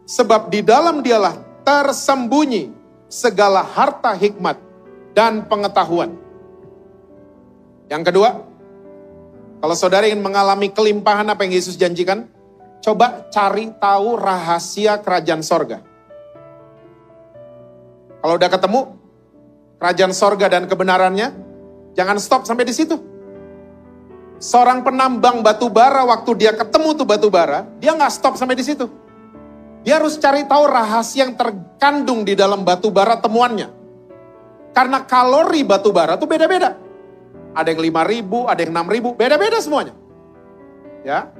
[0.08, 2.72] Sebab di dalam dialah tersembunyi
[3.08, 4.60] segala harta hikmat
[5.16, 6.16] dan pengetahuan.
[7.92, 8.30] Yang kedua,
[9.60, 12.28] kalau saudara ingin mengalami kelimpahan apa yang Yesus janjikan,
[12.82, 15.84] coba cari tahu rahasia kerajaan sorga.
[18.24, 18.80] Kalau udah ketemu,
[19.82, 21.34] kerajaan sorga dan kebenarannya,
[21.98, 23.02] jangan stop sampai di situ.
[24.38, 28.66] Seorang penambang batu bara waktu dia ketemu tuh batu bara, dia nggak stop sampai di
[28.66, 28.86] situ.
[29.82, 33.74] Dia harus cari tahu rahasia yang terkandung di dalam batu bara temuannya.
[34.78, 36.78] Karena kalori batu bara tuh beda-beda.
[37.58, 39.98] Ada yang 5 ribu, ada yang 6 ribu, beda-beda semuanya.
[41.02, 41.34] Ya,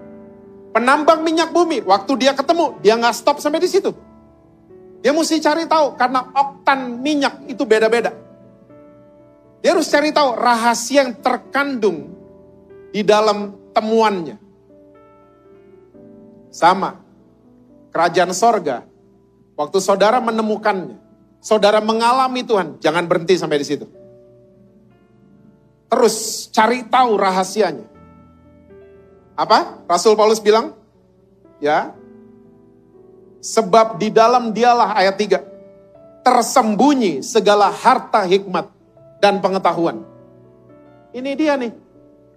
[0.72, 3.92] Penambang minyak bumi, waktu dia ketemu, dia nggak stop sampai di situ.
[5.04, 8.16] Dia mesti cari tahu karena oktan minyak itu beda-beda.
[9.62, 12.10] Dia harus cari tahu rahasia yang terkandung
[12.90, 14.42] di dalam temuannya.
[16.52, 16.98] Sama,
[17.94, 18.84] kerajaan sorga,
[19.54, 20.98] waktu saudara menemukannya,
[21.40, 23.86] saudara mengalami Tuhan, jangan berhenti sampai di situ.
[25.88, 27.86] Terus cari tahu rahasianya.
[29.38, 29.86] Apa?
[29.86, 30.74] Rasul Paulus bilang,
[31.62, 31.94] Ya.
[33.42, 35.42] Sebab di dalam dialah ayat 3
[36.22, 38.70] tersembunyi segala harta hikmat
[39.22, 40.04] dan pengetahuan.
[41.14, 41.72] Ini dia nih.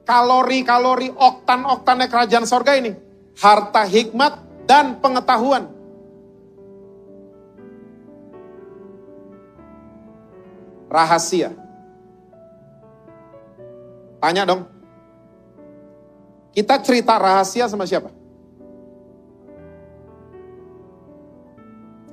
[0.04, 2.92] Kalori-kalori oktan-oktannya kerajaan sorga ini.
[3.40, 4.36] Harta hikmat
[4.68, 5.72] dan pengetahuan.
[10.92, 11.50] Rahasia.
[14.20, 14.68] Tanya dong.
[16.54, 18.14] Kita cerita rahasia sama siapa?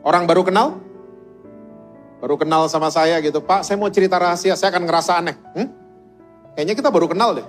[0.01, 0.81] Orang baru kenal?
[2.21, 5.35] Baru kenal sama saya gitu, Pak saya mau cerita rahasia, saya akan ngerasa aneh.
[5.57, 5.67] Hmm?
[6.53, 7.47] Kayaknya kita baru kenal deh.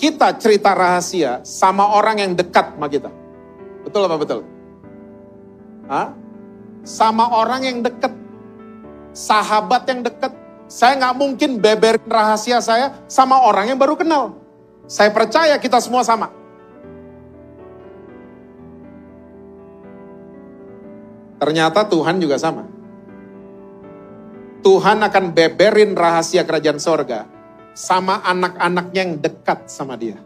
[0.00, 3.12] Kita cerita rahasia sama orang yang dekat sama kita.
[3.84, 4.40] Betul apa betul?
[5.84, 6.16] Hah?
[6.80, 8.16] Sama orang yang dekat.
[9.12, 10.32] Sahabat yang dekat.
[10.64, 14.40] Saya nggak mungkin beberin rahasia saya sama orang yang baru kenal.
[14.88, 16.39] Saya percaya kita semua sama.
[21.40, 22.68] Ternyata Tuhan juga sama.
[24.60, 27.24] Tuhan akan beberin rahasia kerajaan sorga
[27.72, 30.20] sama anak-anaknya yang dekat sama dia.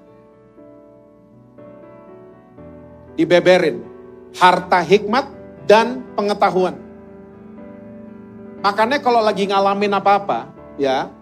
[3.14, 3.78] Dibeberin
[4.34, 5.30] harta hikmat
[5.70, 6.74] dan pengetahuan.
[8.58, 11.14] Makanya kalau lagi ngalamin apa-apa, ya,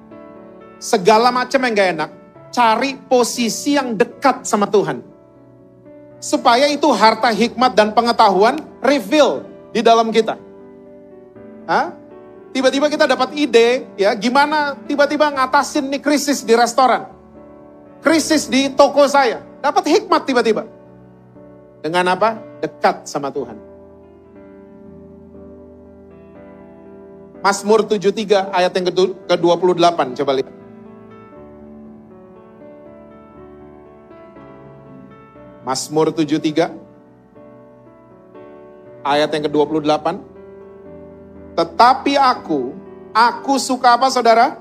[0.81, 2.11] segala macam yang gak enak,
[2.49, 5.05] cari posisi yang dekat sama Tuhan.
[6.17, 10.37] Supaya itu harta hikmat dan pengetahuan reveal di dalam kita.
[11.67, 11.97] Hah?
[12.53, 17.09] Tiba-tiba kita dapat ide, ya gimana tiba-tiba ngatasin nih krisis di restoran.
[18.05, 19.41] Krisis di toko saya.
[19.65, 20.69] Dapat hikmat tiba-tiba.
[21.81, 22.37] Dengan apa?
[22.61, 23.57] Dekat sama Tuhan.
[27.43, 30.55] Mazmur 73 ayat yang ke-28 coba lihat.
[35.67, 36.82] Mazmur 73
[39.03, 40.33] ayat yang ke-28
[41.53, 42.73] tetapi aku,
[43.13, 44.57] aku suka apa saudara?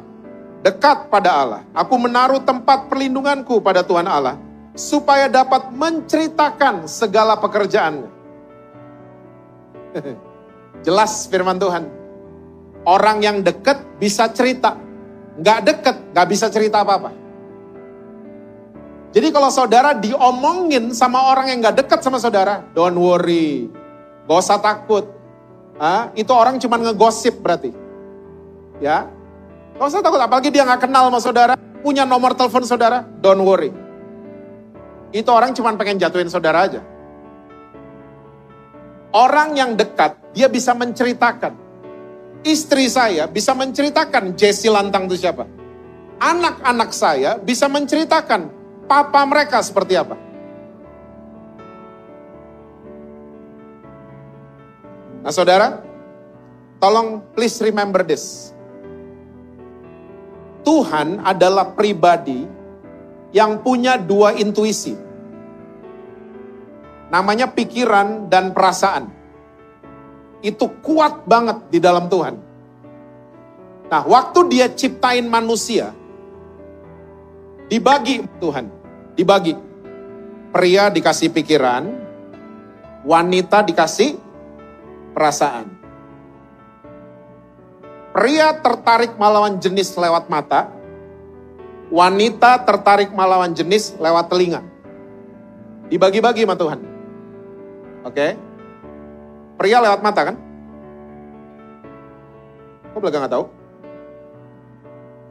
[0.62, 1.62] Dekat pada Allah.
[1.73, 4.38] Aku menaruh tempat perlindunganku pada Tuhan Allah.
[4.75, 8.12] Supaya dapat menceritakan segala pekerjaannya.
[10.86, 11.84] Jelas firman Tuhan.
[12.86, 14.77] Orang yang dekat bisa cerita.
[15.39, 17.12] Nggak dekat, nggak bisa cerita apa-apa.
[19.12, 23.81] Jadi kalau saudara diomongin sama orang yang nggak dekat sama saudara, don't worry.
[24.29, 25.21] Gak usah takut
[25.81, 27.73] ah, itu orang cuma ngegosip berarti.
[28.77, 29.10] Ya.
[29.73, 33.73] Kalau saya takut, apalagi dia nggak kenal sama saudara, punya nomor telepon saudara, don't worry.
[35.10, 36.81] Itu orang cuma pengen jatuhin saudara aja.
[39.12, 41.57] Orang yang dekat, dia bisa menceritakan.
[42.41, 45.45] Istri saya bisa menceritakan Jesse Lantang itu siapa.
[46.21, 48.49] Anak-anak saya bisa menceritakan
[48.86, 50.17] papa mereka seperti apa.
[55.21, 55.86] Nah saudara,
[56.81, 58.53] tolong please remember this.
[60.62, 62.45] Tuhan adalah pribadi
[63.34, 64.93] yang punya dua intuisi.
[67.10, 69.10] Namanya pikiran dan perasaan.
[70.41, 72.36] Itu kuat banget di dalam Tuhan.
[73.91, 75.91] Nah, waktu dia ciptain manusia,
[77.67, 78.71] dibagi Tuhan,
[79.19, 79.53] dibagi.
[80.51, 81.91] Pria dikasih pikiran,
[83.03, 84.31] wanita dikasih
[85.12, 85.67] perasaan.
[88.12, 90.67] Pria tertarik melawan jenis lewat mata,
[91.88, 94.60] wanita tertarik melawan jenis lewat telinga.
[95.88, 96.80] Dibagi-bagi sama Tuhan.
[98.04, 98.28] Oke.
[99.56, 100.36] Pria lewat mata kan?
[102.92, 103.46] Kok belakang nggak tahu?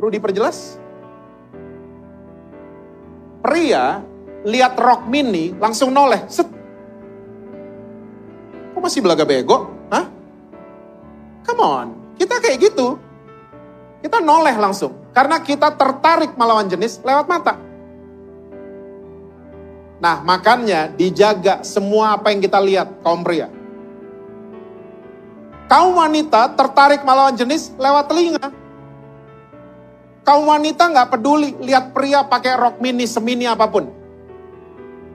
[0.00, 0.80] Perlu diperjelas?
[3.44, 4.00] Pria
[4.44, 6.48] lihat rok mini langsung noleh, set,
[8.72, 9.79] Kok masih belaga bego?
[9.90, 10.06] Hah?
[11.44, 11.86] Come on,
[12.16, 12.96] kita kayak gitu.
[14.00, 14.96] Kita noleh langsung.
[15.10, 17.54] Karena kita tertarik melawan jenis lewat mata.
[20.00, 23.52] Nah makanya dijaga semua apa yang kita lihat kaum pria.
[25.68, 28.46] Kaum wanita tertarik melawan jenis lewat telinga.
[30.24, 33.90] Kaum wanita nggak peduli lihat pria pakai rok mini semini apa pun.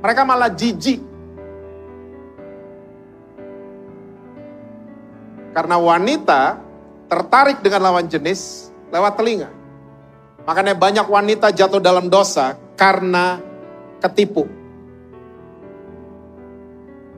[0.06, 1.14] Mereka malah jijik
[5.56, 6.60] Karena wanita
[7.08, 9.47] tertarik dengan lawan jenis lewat telinga.
[10.43, 13.39] Makanya banyak wanita jatuh dalam dosa karena
[14.03, 14.45] ketipu.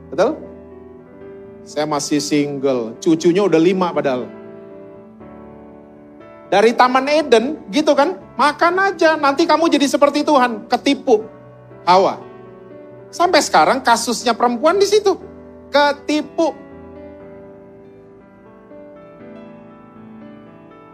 [0.08, 0.38] Betul?
[1.66, 4.24] Saya masih single, cucunya udah lima padahal.
[6.48, 8.16] Dari Taman Eden, gitu kan?
[8.40, 10.64] Makan aja, nanti kamu jadi seperti Tuhan.
[10.64, 11.28] Ketipu.
[11.84, 12.16] Hawa.
[13.12, 15.12] Sampai sekarang kasusnya perempuan di situ.
[15.68, 16.56] Ketipu.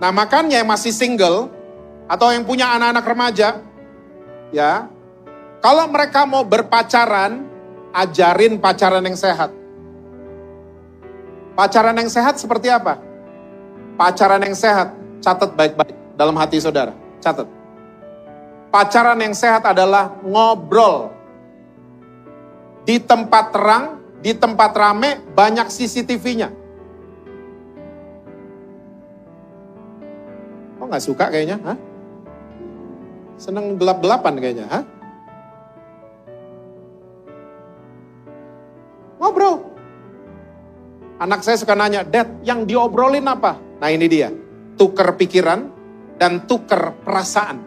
[0.02, 1.50] Nah makanya yang masih single,
[2.04, 3.48] atau yang punya anak-anak remaja,
[4.52, 4.88] ya,
[5.64, 7.46] kalau mereka mau berpacaran,
[7.94, 9.48] ajarin pacaran yang sehat.
[11.54, 12.98] Pacaran yang sehat seperti apa?
[13.94, 14.90] Pacaran yang sehat,
[15.22, 16.92] catat baik-baik dalam hati saudara,
[17.22, 17.46] catat.
[18.74, 21.14] Pacaran yang sehat adalah ngobrol.
[22.82, 26.63] Di tempat terang, di tempat rame, banyak CCTV-nya.
[30.94, 31.58] Nggak suka kayaknya?
[33.34, 34.84] Seneng gelap-gelapan kayaknya, hah?
[39.18, 39.74] Ngobrol.
[41.18, 43.58] Anak saya suka nanya, Dad, yang diobrolin apa?
[43.82, 44.30] Nah ini dia,
[44.78, 45.66] tuker pikiran
[46.14, 47.58] dan tuker perasaan.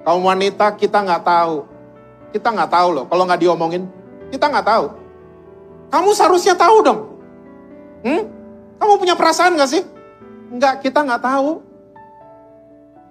[0.00, 1.56] Kaum wanita kita nggak tahu.
[2.32, 3.84] Kita nggak tahu loh, kalau nggak diomongin,
[4.32, 4.84] kita nggak tahu.
[5.92, 7.00] Kamu seharusnya tahu dong.
[8.04, 8.37] Hmm?
[8.78, 9.82] Kamu punya perasaan nggak sih?
[10.54, 11.60] Enggak, kita nggak tahu.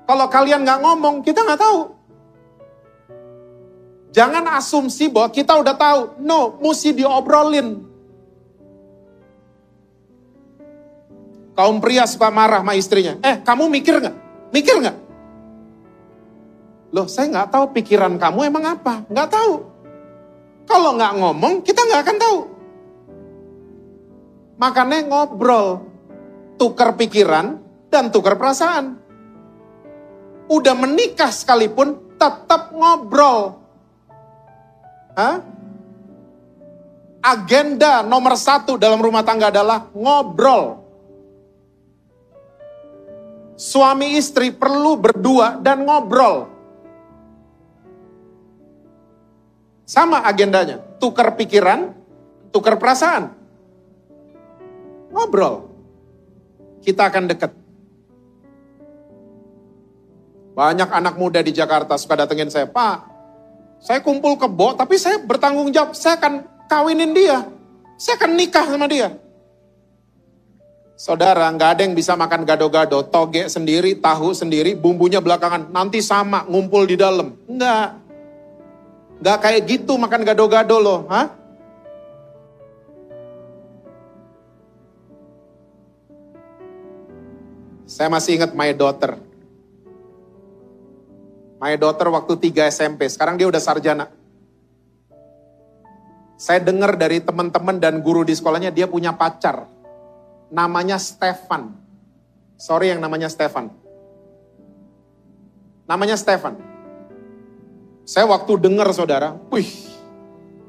[0.07, 1.79] Kalau kalian nggak ngomong, kita nggak tahu.
[4.15, 6.01] Jangan asumsi bahwa kita udah tahu.
[6.23, 7.85] No, mesti diobrolin.
[11.53, 13.19] Kaum pria suka marah sama istrinya.
[13.21, 14.15] Eh, kamu mikir nggak?
[14.55, 14.97] Mikir nggak?
[16.95, 19.03] Loh, saya nggak tahu pikiran kamu emang apa.
[19.11, 19.53] Nggak tahu.
[20.67, 22.39] Kalau nggak ngomong, kita nggak akan tahu.
[24.57, 25.85] Makanya ngobrol
[26.57, 27.61] tukar pikiran
[27.93, 28.97] dan tukar perasaan.
[30.49, 33.61] Udah menikah sekalipun tetap ngobrol.
[35.13, 35.37] Hah?
[37.21, 40.81] Agenda nomor satu dalam rumah tangga adalah ngobrol.
[43.57, 46.45] Suami istri perlu berdua dan ngobrol.
[49.87, 51.95] Sama agendanya, tukar pikiran,
[52.53, 53.36] tukar perasaan.
[55.17, 55.77] Ngobrol
[56.87, 57.51] kita akan dekat.
[60.55, 62.97] Banyak anak muda di Jakarta suka datengin saya, Pak,
[63.83, 67.45] saya kumpul kebo, tapi saya bertanggung jawab, saya akan kawinin dia.
[67.99, 69.19] Saya akan nikah sama dia.
[70.97, 75.69] Saudara, nggak ada yang bisa makan gado-gado, toge sendiri, tahu sendiri, bumbunya belakangan.
[75.69, 77.37] Nanti sama, ngumpul di dalam.
[77.45, 77.87] Nggak.
[79.21, 80.99] Nggak kayak gitu makan gado-gado loh.
[81.05, 81.37] Hah?
[87.97, 89.17] Saya masih ingat my daughter.
[91.57, 94.13] My daughter waktu 3 SMP, sekarang dia udah sarjana.
[96.37, 99.65] Saya dengar dari teman-teman dan guru di sekolahnya dia punya pacar.
[100.53, 101.73] Namanya Stefan.
[102.61, 103.73] Sorry yang namanya Stefan.
[105.89, 106.53] Namanya Stefan.
[108.05, 109.73] Saya waktu dengar saudara, wih,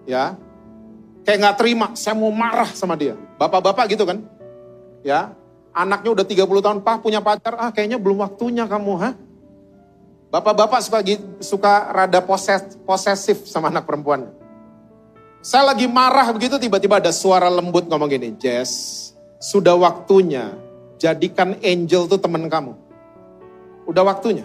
[0.09, 0.33] ya,
[1.29, 3.20] kayak nggak terima, saya mau marah sama dia.
[3.37, 4.24] Bapak-bapak gitu kan,
[5.05, 5.37] ya,
[5.72, 9.10] Anaknya udah 30 tahun, Pak punya pacar, ah kayaknya belum waktunya kamu, ha?
[10.28, 11.00] Bapak-bapak suka,
[11.40, 14.28] suka rada poses, posesif sama anak perempuan.
[15.40, 20.52] Saya lagi marah begitu, tiba-tiba ada suara lembut ngomong gini, Jess, sudah waktunya
[20.98, 22.74] jadikan angel tuh temen kamu.
[23.88, 24.44] Udah waktunya.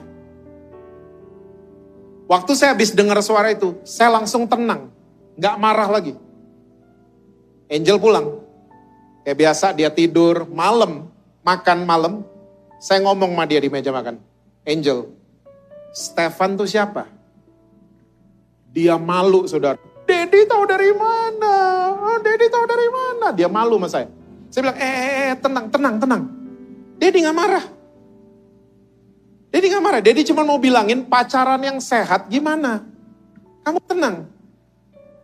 [2.29, 4.87] Waktu saya habis dengar suara itu, saya langsung tenang.
[5.35, 6.15] Gak marah lagi.
[7.67, 8.39] Angel pulang.
[9.27, 11.12] Kayak biasa dia tidur malam
[11.43, 12.13] makan malam,
[12.79, 14.17] saya ngomong sama dia di meja makan.
[14.63, 15.11] Angel,
[15.91, 17.05] Stefan tuh siapa?
[18.73, 19.77] Dia malu saudara.
[20.03, 21.55] Dedi tahu dari mana?
[21.93, 23.27] Oh, Dedi tahu dari mana?
[23.35, 24.07] Dia malu sama saya.
[24.49, 26.23] Saya bilang, eh, eh, eh tenang, tenang, tenang.
[26.97, 27.65] Dedi gak marah.
[29.53, 30.01] Dedi gak marah.
[30.01, 32.81] Dedi cuma mau bilangin pacaran yang sehat gimana.
[33.63, 34.32] Kamu tenang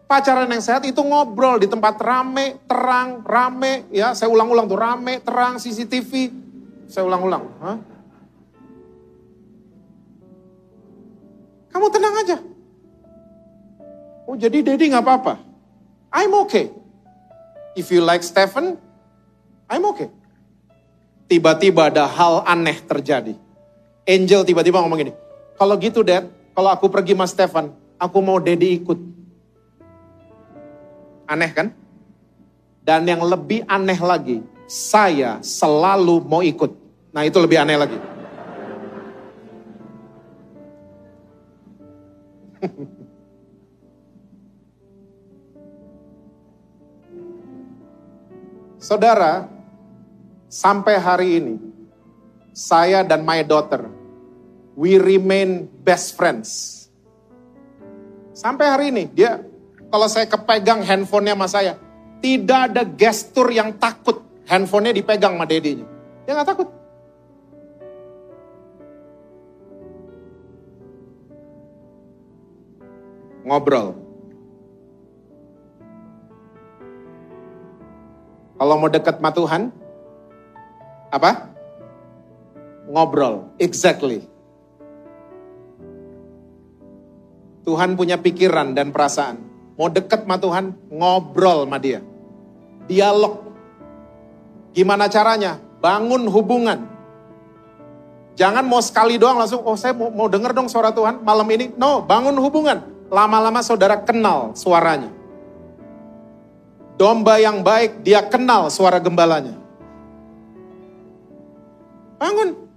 [0.10, 5.22] pacaran yang sehat itu ngobrol di tempat rame, terang, rame, ya saya ulang-ulang tuh rame,
[5.22, 6.34] terang, CCTV,
[6.90, 7.46] saya ulang-ulang.
[11.70, 12.38] Kamu tenang aja.
[14.26, 15.34] Oh jadi Daddy nggak apa-apa.
[16.10, 16.74] I'm okay.
[17.78, 18.82] If you like Stephen,
[19.70, 20.10] I'm okay.
[21.30, 23.38] Tiba-tiba ada hal aneh terjadi.
[24.10, 25.14] Angel tiba-tiba ngomong gini,
[25.54, 26.26] kalau gitu Dad,
[26.58, 27.70] kalau aku pergi sama Stephen,
[28.02, 29.19] aku mau Daddy ikut.
[31.30, 31.70] Aneh kan?
[32.82, 36.74] Dan yang lebih aneh lagi, saya selalu mau ikut.
[37.14, 38.02] Nah itu lebih aneh lagi.
[48.90, 49.46] Saudara,
[50.50, 51.62] sampai hari ini,
[52.58, 53.86] saya dan my daughter
[54.80, 56.88] we remain best friends.
[58.32, 59.44] Sampai hari ini dia
[59.90, 61.74] kalau saya kepegang handphonenya sama saya,
[62.22, 65.86] tidak ada gestur yang takut handphonenya dipegang sama dedinya.
[66.26, 66.70] Dia nggak takut.
[73.50, 73.98] Ngobrol.
[78.60, 79.62] Kalau mau dekat sama Tuhan,
[81.10, 81.50] apa?
[82.86, 83.50] Ngobrol.
[83.58, 84.22] Exactly.
[87.66, 89.49] Tuhan punya pikiran dan perasaan.
[89.80, 92.04] Mau dekat sama Tuhan, ngobrol sama dia.
[92.92, 93.48] Dialog.
[94.76, 95.56] Gimana caranya?
[95.80, 96.84] Bangun hubungan.
[98.36, 101.72] Jangan mau sekali doang langsung, oh saya mau, mau denger dong suara Tuhan malam ini.
[101.80, 102.84] No, bangun hubungan.
[103.08, 105.16] Lama-lama saudara kenal suaranya.
[107.00, 109.56] Domba yang baik, dia kenal suara gembalanya.
[112.20, 112.68] Bangun.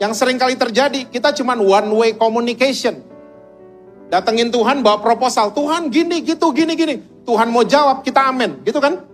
[0.00, 3.07] Yang sering kali terjadi, kita cuma one way communication.
[4.08, 6.96] Datengin Tuhan bawa proposal, Tuhan gini, gitu, gini, gini.
[7.28, 9.04] Tuhan mau jawab, kita amin, gitu kan?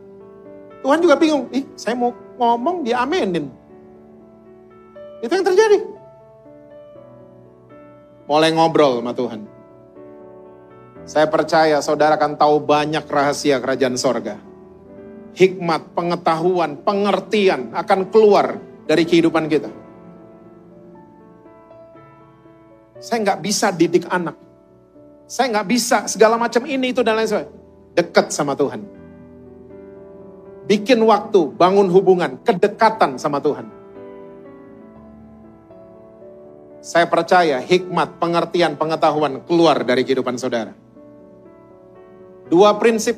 [0.86, 3.50] Tuhan juga bingung, ih saya mau ngomong, dia amenin.
[5.18, 5.78] Itu yang terjadi.
[8.30, 9.40] Mulai ngobrol sama Tuhan.
[11.04, 14.40] Saya percaya saudara akan tahu banyak rahasia kerajaan sorga.
[15.34, 19.68] Hikmat, pengetahuan, pengertian akan keluar dari kehidupan kita.
[23.02, 24.38] Saya nggak bisa didik anak.
[25.24, 27.52] Saya nggak bisa segala macam ini, itu, dan lain sebagainya.
[27.94, 28.84] Dekat sama Tuhan.
[30.64, 33.68] Bikin waktu, bangun hubungan, kedekatan sama Tuhan.
[36.84, 40.76] Saya percaya hikmat, pengertian, pengetahuan keluar dari kehidupan saudara.
[42.48, 43.16] Dua prinsip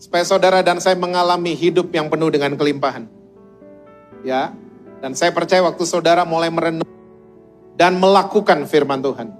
[0.00, 3.04] supaya saudara dan saya mengalami hidup yang penuh dengan kelimpahan.
[4.24, 4.56] Ya,
[5.04, 6.88] dan saya percaya waktu saudara mulai merenung
[7.76, 9.32] dan melakukan firman Tuhan,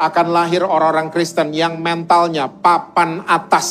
[0.00, 3.68] akan lahir orang-orang Kristen yang mentalnya papan atas.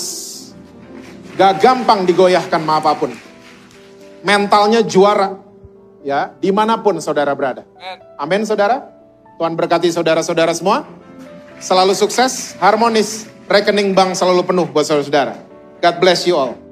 [1.34, 3.10] Gak gampang digoyahkan ma apa pun.
[4.22, 5.42] Mentalnya juara.
[6.06, 7.66] Ya, di mana pun saudara berada.
[8.16, 8.86] Amin saudara.
[9.42, 10.86] Tuhan berkati saudara-saudara semua.
[11.60, 15.36] Selalu sukses, harmonis, rekening bank selalu penuh buat saudara-saudara.
[15.82, 16.68] God bless you all.